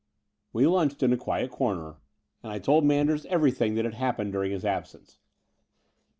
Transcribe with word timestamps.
We 0.51 0.65
lunched 0.65 1.03
in 1.03 1.13
a 1.13 1.15
quiet 1.15 1.51
comer; 1.51 1.97
and 2.41 2.51
I 2.51 2.57
told 2.57 2.83
Man 2.83 3.05
ders 3.05 3.27
everything 3.27 3.75
that 3.75 3.85
had 3.85 3.93
happened 3.93 4.31
during 4.31 4.51
his 4.51 4.65
absence. 4.65 5.19